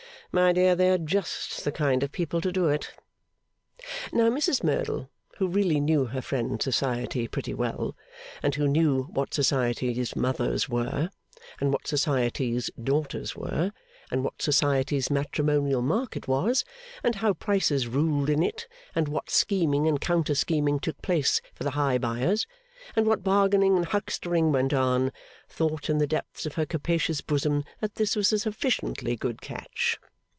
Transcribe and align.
My 0.33 0.53
dear, 0.53 0.75
they 0.77 0.89
are 0.89 0.97
just 0.97 1.65
the 1.65 1.73
kind 1.73 2.03
of 2.03 2.13
people 2.13 2.39
to 2.39 2.53
do 2.53 2.69
it.' 2.69 2.91
Now, 4.13 4.29
Mrs 4.29 4.63
Merdle, 4.63 5.09
who 5.39 5.47
really 5.49 5.81
knew 5.81 6.05
her 6.05 6.21
friend 6.21 6.61
Society 6.61 7.27
pretty 7.27 7.53
well, 7.53 7.97
and 8.41 8.55
who 8.55 8.65
knew 8.65 9.07
what 9.11 9.33
Society's 9.33 10.15
mothers 10.15 10.69
were, 10.69 11.09
and 11.59 11.73
what 11.73 11.85
Society's 11.85 12.71
daughters 12.81 13.35
were, 13.35 13.73
and 14.09 14.23
what 14.23 14.41
Society's 14.41 15.09
matrimonial 15.11 15.81
market 15.81 16.29
was, 16.29 16.63
and 17.03 17.15
how 17.15 17.33
prices 17.33 17.87
ruled 17.89 18.29
in 18.29 18.41
it, 18.41 18.69
and 18.95 19.09
what 19.09 19.29
scheming 19.29 19.85
and 19.85 19.99
counter 19.99 20.33
scheming 20.33 20.79
took 20.79 21.01
place 21.01 21.41
for 21.53 21.65
the 21.65 21.71
high 21.71 21.97
buyers, 21.97 22.47
and 22.95 23.05
what 23.05 23.21
bargaining 23.21 23.75
and 23.75 23.87
huckstering 23.87 24.49
went 24.53 24.71
on, 24.71 25.11
thought 25.49 25.89
in 25.89 25.97
the 25.97 26.07
depths 26.07 26.45
of 26.45 26.55
her 26.55 26.65
capacious 26.65 27.19
bosom 27.19 27.65
that 27.81 27.95
this 27.95 28.15
was 28.15 28.31
a 28.31 28.39
sufficiently 28.39 29.17
good 29.17 29.41
catch. 29.41 29.99